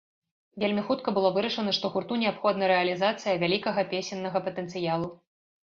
Вельмі 0.61 0.83
хутка 0.87 1.13
было 1.17 1.29
вырашана, 1.35 1.73
што 1.79 1.85
гурту 1.97 2.17
неабходна 2.23 2.71
рэалізацыя 2.73 3.39
вялікага 3.47 3.87
песеннага 3.95 4.45
патэнцыялу. 4.51 5.15